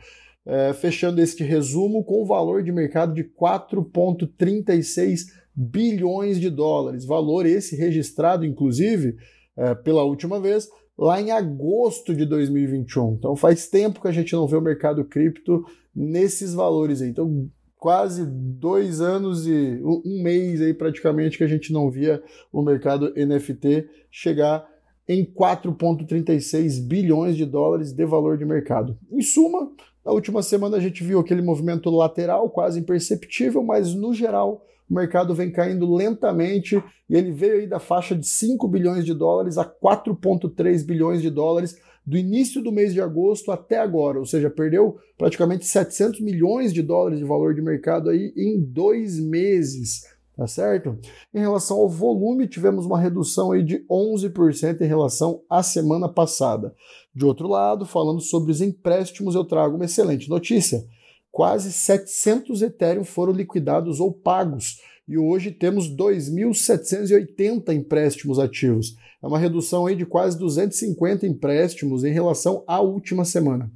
É, 0.43 0.73
fechando 0.73 1.21
este 1.21 1.43
resumo 1.43 2.03
com 2.03 2.23
o 2.23 2.25
valor 2.25 2.63
de 2.63 2.71
mercado 2.71 3.13
de 3.13 3.23
4,36 3.23 5.25
bilhões 5.53 6.39
de 6.39 6.49
dólares. 6.49 7.05
Valor 7.05 7.45
esse 7.45 7.75
registrado, 7.75 8.43
inclusive, 8.43 9.15
é, 9.55 9.75
pela 9.75 10.03
última 10.03 10.39
vez, 10.39 10.67
lá 10.97 11.21
em 11.21 11.29
agosto 11.29 12.15
de 12.15 12.25
2021. 12.25 13.13
Então 13.13 13.35
faz 13.35 13.67
tempo 13.67 14.01
que 14.01 14.07
a 14.07 14.11
gente 14.11 14.33
não 14.33 14.47
vê 14.47 14.57
o 14.57 14.61
mercado 14.61 15.05
cripto 15.05 15.63
nesses 15.99 16.53
valores 16.53 17.01
aí. 17.01 17.09
Então, 17.09 17.49
quase 17.77 18.25
dois 18.25 19.01
anos 19.01 19.45
e 19.45 19.81
um 19.83 20.23
mês 20.23 20.61
aí 20.61 20.73
praticamente 20.73 21.37
que 21.37 21.43
a 21.43 21.47
gente 21.47 21.73
não 21.73 21.91
via 21.91 22.23
o 22.51 22.61
mercado 22.61 23.13
NFT 23.15 23.87
chegar 24.09 24.65
em 25.07 25.25
4,36 25.25 26.87
bilhões 26.87 27.35
de 27.35 27.45
dólares 27.45 27.91
de 27.91 28.05
valor 28.05 28.37
de 28.37 28.45
mercado. 28.45 28.97
Em 29.11 29.21
suma, 29.21 29.71
na 30.05 30.11
última 30.11 30.41
semana 30.41 30.77
a 30.77 30.79
gente 30.79 31.03
viu 31.03 31.19
aquele 31.19 31.41
movimento 31.41 31.89
lateral 31.89 32.49
quase 32.49 32.79
imperceptível, 32.79 33.61
mas 33.63 33.93
no 33.93 34.13
geral 34.13 34.65
o 34.89 34.93
mercado 34.93 35.35
vem 35.35 35.51
caindo 35.51 35.93
lentamente 35.93 36.81
e 37.09 37.15
ele 37.15 37.31
veio 37.31 37.55
aí 37.55 37.67
da 37.67 37.79
faixa 37.79 38.15
de 38.15 38.25
5 38.25 38.67
bilhões 38.67 39.05
de 39.05 39.13
dólares 39.13 39.57
a 39.57 39.65
4,3 39.65 40.85
bilhões 40.85 41.21
de 41.21 41.29
dólares 41.29 41.77
do 42.09 42.17
início 42.17 42.59
do 42.63 42.71
mês 42.71 42.91
de 42.91 42.99
agosto 42.99 43.51
até 43.51 43.77
agora, 43.77 44.17
ou 44.17 44.25
seja, 44.25 44.49
perdeu 44.49 44.97
praticamente 45.15 45.63
700 45.67 46.19
milhões 46.21 46.73
de 46.73 46.81
dólares 46.81 47.19
de 47.19 47.23
valor 47.23 47.53
de 47.53 47.61
mercado 47.61 48.09
aí 48.09 48.33
em 48.35 48.59
dois 48.59 49.19
meses, 49.19 50.01
tá 50.35 50.47
certo? 50.47 50.97
Em 51.31 51.39
relação 51.39 51.77
ao 51.77 51.87
volume, 51.87 52.47
tivemos 52.47 52.83
uma 52.83 52.99
redução 52.99 53.51
aí 53.51 53.61
de 53.61 53.85
11% 53.87 54.81
em 54.81 54.87
relação 54.87 55.43
à 55.47 55.61
semana 55.61 56.09
passada. 56.09 56.73
De 57.13 57.23
outro 57.25 57.47
lado, 57.47 57.85
falando 57.85 58.21
sobre 58.21 58.51
os 58.51 58.59
empréstimos, 58.59 59.35
eu 59.35 59.45
trago 59.45 59.75
uma 59.75 59.85
excelente 59.85 60.27
notícia. 60.31 60.83
Quase 61.31 61.71
700 61.71 62.63
Ethereum 62.63 63.03
foram 63.03 63.33
liquidados 63.33 63.99
ou 63.99 64.11
pagos, 64.11 64.81
e 65.09 65.17
hoje 65.17 65.49
temos 65.49 65.89
2.780 65.89 67.73
empréstimos 67.73 68.37
ativos. 68.37 68.95
É 69.23 69.25
uma 69.25 69.39
redução 69.39 69.87
aí 69.87 69.95
de 69.95 70.05
quase 70.05 70.37
250 70.37 71.25
empréstimos 71.25 72.03
em 72.03 72.13
relação 72.13 72.63
à 72.67 72.79
última 72.79 73.25
semana. 73.25 73.71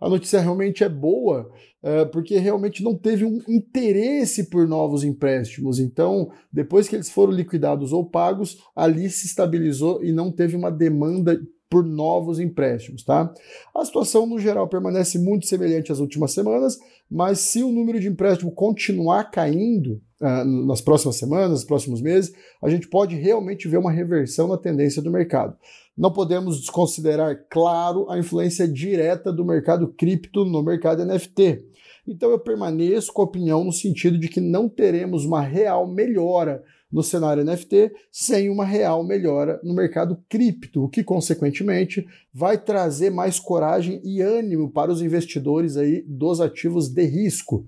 A 0.00 0.08
notícia 0.08 0.40
realmente 0.40 0.82
é 0.82 0.88
boa, 0.88 1.50
é, 1.82 2.06
porque 2.06 2.38
realmente 2.38 2.82
não 2.82 2.96
teve 2.96 3.26
um 3.26 3.38
interesse 3.46 4.44
por 4.44 4.66
novos 4.66 5.04
empréstimos. 5.04 5.78
Então, 5.78 6.30
depois 6.50 6.88
que 6.88 6.96
eles 6.96 7.10
foram 7.10 7.34
liquidados 7.34 7.92
ou 7.92 8.08
pagos, 8.08 8.58
ali 8.74 9.10
se 9.10 9.26
estabilizou 9.26 10.02
e 10.02 10.10
não 10.10 10.32
teve 10.32 10.56
uma 10.56 10.70
demanda 10.70 11.38
por 11.68 11.84
novos 11.84 12.40
empréstimos, 12.40 13.04
tá? 13.04 13.30
A 13.76 13.84
situação 13.84 14.26
no 14.26 14.38
geral 14.38 14.66
permanece 14.66 15.18
muito 15.18 15.44
semelhante 15.44 15.92
às 15.92 15.98
últimas 15.98 16.32
semanas, 16.32 16.78
mas 17.10 17.40
se 17.40 17.62
o 17.62 17.70
número 17.70 18.00
de 18.00 18.08
empréstimo 18.08 18.50
continuar 18.50 19.30
caindo 19.30 20.00
uh, 20.20 20.44
nas 20.66 20.80
próximas 20.80 21.16
semanas, 21.16 21.50
nos 21.50 21.64
próximos 21.64 22.00
meses, 22.00 22.32
a 22.62 22.68
gente 22.68 22.88
pode 22.88 23.14
realmente 23.16 23.68
ver 23.68 23.78
uma 23.78 23.90
reversão 23.90 24.48
na 24.48 24.56
tendência 24.56 25.02
do 25.02 25.10
mercado. 25.10 25.56
Não 25.96 26.12
podemos 26.12 26.60
desconsiderar, 26.60 27.44
claro, 27.50 28.08
a 28.08 28.18
influência 28.18 28.68
direta 28.68 29.32
do 29.32 29.44
mercado 29.44 29.88
cripto 29.88 30.44
no 30.44 30.62
mercado 30.62 31.04
NFT. 31.04 31.64
Então 32.06 32.30
eu 32.30 32.38
permaneço 32.38 33.12
com 33.12 33.22
a 33.22 33.24
opinião 33.24 33.64
no 33.64 33.72
sentido 33.72 34.18
de 34.18 34.28
que 34.28 34.40
não 34.40 34.68
teremos 34.68 35.24
uma 35.24 35.40
real 35.40 35.86
melhora 35.86 36.62
no 36.90 37.02
cenário 37.02 37.44
NFT 37.44 37.92
sem 38.10 38.48
uma 38.48 38.64
real 38.64 39.04
melhora 39.04 39.60
no 39.62 39.74
mercado 39.74 40.18
cripto, 40.28 40.84
o 40.84 40.88
que 40.88 41.04
consequentemente 41.04 42.06
vai 42.32 42.56
trazer 42.56 43.10
mais 43.10 43.38
coragem 43.38 44.00
e 44.02 44.22
ânimo 44.22 44.70
para 44.70 44.90
os 44.90 45.02
investidores 45.02 45.76
aí 45.76 46.02
dos 46.06 46.40
ativos 46.40 46.88
de 46.88 47.04
risco. 47.04 47.66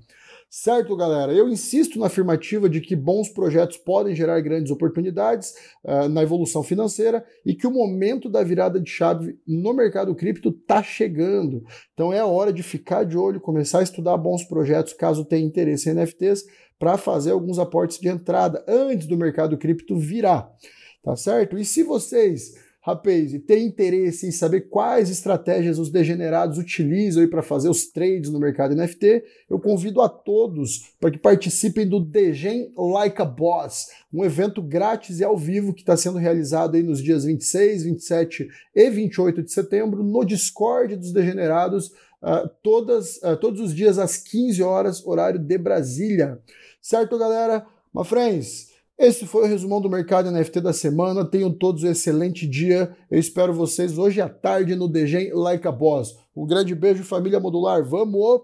Certo, 0.52 0.97
galera? 0.97 1.33
Eu 1.33 1.49
insisto 1.49 1.97
na 1.97 2.07
afirmativa 2.07 2.69
de 2.69 2.80
que 2.80 2.97
bons 2.97 3.28
projetos 3.28 3.76
podem 3.76 4.16
gerar 4.16 4.40
grandes 4.40 4.73
oportunidades 4.73 5.54
uh, 5.85 6.09
na 6.09 6.25
evolução 6.25 6.61
financeira 6.64 7.25
e 7.47 7.54
que 7.54 7.69
o 7.69 7.71
momento 7.71 8.28
da 8.28 8.42
virada 8.42 8.80
de 8.80 8.90
chave 8.90 9.38
no 9.47 9.73
mercado 9.73 10.12
cripto 10.12 10.49
está 10.49 10.83
chegando. 10.83 11.62
Então 11.95 12.12
é 12.12 12.19
a 12.19 12.26
hora 12.26 12.52
de 12.52 12.64
ficar 12.64 13.04
de 13.04 13.16
olho, 13.16 13.40
começar 13.40 13.78
a 13.78 13.85
estudar 13.85 14.16
bons 14.16 14.42
projetos 14.42 14.92
caso 14.92 15.25
tenha 15.25 15.47
interesse 15.47 15.88
em 15.88 15.95
NFTs 15.95 16.45
para 16.80 16.99
fazer 16.99 17.30
alguns 17.30 17.61
aportes 17.61 18.00
de 18.00 18.09
entrada 18.09 18.64
antes 18.66 19.07
do 19.07 19.16
mercado 19.16 19.57
cripto 19.57 19.97
virar. 19.97 20.52
Tá 21.00 21.14
certo? 21.14 21.57
E 21.57 21.64
se 21.64 21.85
vocês 21.85 22.54
Rapaz, 22.83 23.35
e 23.35 23.39
tem 23.39 23.67
interesse 23.67 24.27
em 24.27 24.31
saber 24.31 24.63
quais 24.63 25.11
estratégias 25.11 25.79
os 25.79 25.91
degenerados 25.91 26.57
utilizam 26.57 27.29
para 27.29 27.43
fazer 27.43 27.69
os 27.69 27.87
trades 27.87 28.31
no 28.31 28.41
mercado 28.41 28.75
NFT, 28.75 29.23
eu 29.51 29.61
convido 29.61 30.01
a 30.01 30.09
todos 30.09 30.95
para 30.99 31.11
que 31.11 31.19
participem 31.19 31.87
do 31.87 32.01
Degen 32.01 32.73
Like 32.75 33.21
a 33.21 33.27
Boss, 33.27 33.89
um 34.11 34.25
evento 34.25 34.63
grátis 34.63 35.21
e 35.21 35.25
ao 35.25 35.37
vivo 35.37 35.75
que 35.75 35.83
está 35.83 35.95
sendo 35.95 36.17
realizado 36.17 36.75
aí 36.75 36.83
nos 36.83 37.03
dias 37.03 37.25
26, 37.25 37.83
27 37.85 38.49
e 38.75 38.91
28 38.91 39.43
de 39.43 39.53
setembro 39.53 40.03
no 40.03 40.25
Discord 40.25 40.97
dos 40.97 41.13
Degenerados, 41.13 41.89
uh, 42.23 42.49
todas, 42.63 43.19
uh, 43.19 43.37
todos 43.39 43.61
os 43.61 43.75
dias 43.75 43.99
às 43.99 44.17
15 44.17 44.63
horas, 44.63 45.07
horário 45.07 45.39
de 45.39 45.59
Brasília. 45.59 46.41
Certo, 46.81 47.19
galera? 47.19 47.67
My 47.93 48.07
friends, 48.07 48.70
esse 49.00 49.26
foi 49.26 49.45
o 49.45 49.47
resumão 49.47 49.80
do 49.80 49.88
mercado 49.88 50.30
NFT 50.30 50.61
da 50.61 50.75
semana. 50.75 51.25
Tenham 51.25 51.50
todos 51.50 51.83
um 51.83 51.90
excelente 51.90 52.47
dia. 52.47 52.95
Eu 53.11 53.19
espero 53.19 53.54
vocês 53.54 53.97
hoje 53.97 54.21
à 54.21 54.28
tarde 54.28 54.76
no 54.76 54.87
Degen 54.87 55.33
Like 55.33 55.66
a 55.66 55.73
Boss. 55.73 56.14
Um 56.37 56.47
grande 56.47 56.75
beijo, 56.75 57.02
família 57.02 57.40
modular. 57.40 57.83
Vamos! 57.83 58.42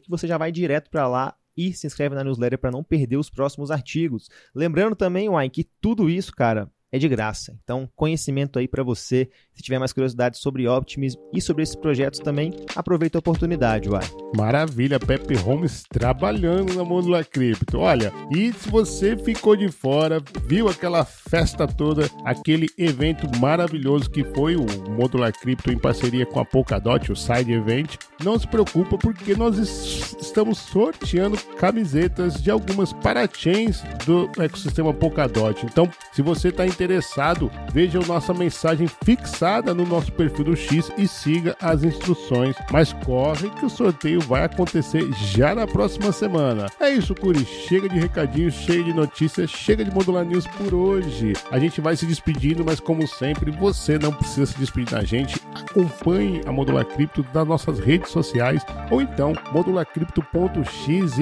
que 0.02 0.10
você 0.10 0.26
já 0.26 0.36
vai 0.36 0.52
direto 0.52 0.90
para 0.90 1.08
lá 1.08 1.34
e 1.56 1.72
se 1.72 1.86
inscreve 1.86 2.14
na 2.14 2.24
newsletter 2.24 2.58
para 2.58 2.70
não 2.70 2.82
perder 2.82 3.16
os 3.16 3.30
próximos 3.30 3.70
artigos. 3.70 4.28
Lembrando 4.54 4.96
também, 4.96 5.28
Uai, 5.28 5.50
que 5.50 5.68
tudo 5.80 6.08
isso, 6.08 6.32
cara, 6.32 6.70
é 6.92 6.98
de 6.98 7.08
graça. 7.08 7.56
Então, 7.64 7.88
conhecimento 7.96 8.58
aí 8.58 8.68
para 8.68 8.82
você. 8.82 9.30
Se 9.54 9.62
tiver 9.62 9.78
mais 9.78 9.92
curiosidade 9.92 10.36
sobre 10.36 10.68
Optimism 10.68 11.18
e 11.32 11.40
sobre 11.40 11.62
esses 11.62 11.74
projetos 11.74 12.20
também, 12.20 12.52
aproveita 12.76 13.16
a 13.16 13.20
oportunidade, 13.20 13.88
uai. 13.88 14.04
Maravilha, 14.36 15.00
Pepe 15.00 15.34
Holmes 15.34 15.84
trabalhando 15.88 16.74
na 16.74 16.84
Modular 16.84 17.24
Cripto. 17.26 17.78
Olha, 17.78 18.12
e 18.30 18.52
se 18.52 18.68
você 18.68 19.16
ficou 19.16 19.56
de 19.56 19.68
fora, 19.70 20.22
viu 20.44 20.68
aquela 20.68 21.04
festa 21.04 21.66
toda, 21.66 22.10
aquele 22.24 22.68
evento 22.76 23.26
maravilhoso 23.38 24.10
que 24.10 24.22
foi 24.24 24.56
o 24.56 24.66
Modular 24.90 25.32
Cripto 25.32 25.72
em 25.72 25.78
parceria 25.78 26.26
com 26.26 26.40
a 26.40 26.44
Polkadot, 26.44 27.10
o 27.10 27.16
Side 27.16 27.52
Event, 27.52 27.96
não 28.22 28.38
se 28.38 28.46
preocupa 28.46 28.98
porque 28.98 29.34
nós 29.34 29.56
estamos 29.58 30.58
sorteando 30.58 31.38
camisetas 31.56 32.42
de 32.42 32.50
algumas 32.50 32.92
parachains 32.92 33.82
do 34.04 34.30
ecossistema 34.42 34.92
Polkadot. 34.92 35.64
Então, 35.64 35.90
se 36.12 36.20
você 36.20 36.48
está 36.48 36.66
interessado 36.66 36.81
interessado, 36.82 37.50
veja 37.72 38.00
nossa 38.00 38.34
mensagem 38.34 38.88
fixada 39.04 39.72
no 39.72 39.86
nosso 39.86 40.10
perfil 40.12 40.46
do 40.46 40.56
X 40.56 40.90
e 40.98 41.06
siga 41.06 41.56
as 41.60 41.84
instruções. 41.84 42.56
Mas 42.70 42.92
corre 42.92 43.50
que 43.50 43.64
o 43.64 43.70
sorteio 43.70 44.20
vai 44.20 44.44
acontecer 44.44 45.08
já 45.12 45.54
na 45.54 45.66
próxima 45.66 46.10
semana. 46.12 46.66
É 46.80 46.90
isso, 46.90 47.14
Curi. 47.14 47.44
Chega 47.44 47.88
de 47.88 47.98
recadinhos, 47.98 48.54
chega 48.54 48.82
de 48.82 48.92
notícias, 48.92 49.50
chega 49.50 49.84
de 49.84 49.92
Modular 49.92 50.24
News 50.24 50.46
por 50.46 50.74
hoje. 50.74 51.34
A 51.50 51.58
gente 51.58 51.80
vai 51.80 51.96
se 51.96 52.04
despedindo, 52.04 52.64
mas 52.64 52.80
como 52.80 53.06
sempre, 53.06 53.50
você 53.50 53.98
não 53.98 54.12
precisa 54.12 54.46
se 54.46 54.58
despedir 54.58 54.90
da 54.90 55.04
gente. 55.04 55.40
Acompanhe 55.54 56.40
a 56.46 56.52
Modular 56.52 56.84
Cripto 56.84 57.24
nas 57.32 57.46
nossas 57.46 57.78
redes 57.78 58.10
sociais 58.10 58.64
ou 58.90 59.00
então 59.00 59.32
modularcrypto.xyz. 59.52 61.12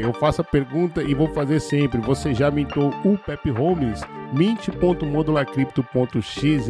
Eu 0.00 0.12
faço 0.12 0.42
a 0.42 0.44
pergunta 0.44 1.02
e 1.02 1.14
vou 1.14 1.28
fazer 1.28 1.60
sempre. 1.60 2.00
Você 2.02 2.34
já 2.34 2.50
mintou 2.50 2.92
o 3.04 3.16
Pepe 3.16 3.50
Holmes? 3.50 4.00
mint.modularcrypto.xyz. 4.74 6.68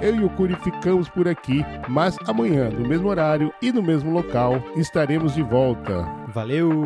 Eu 0.00 0.16
e 0.16 0.24
o 0.24 0.30
Curi 0.30 0.56
ficamos 0.56 1.08
por 1.08 1.28
aqui, 1.28 1.64
mas 1.88 2.16
amanhã, 2.26 2.68
no 2.70 2.86
mesmo 2.86 3.08
horário 3.08 3.52
e 3.60 3.72
no 3.72 3.82
mesmo 3.82 4.12
local, 4.12 4.62
estaremos 4.76 5.34
de 5.34 5.42
volta. 5.42 6.06
Valeu! 6.28 6.82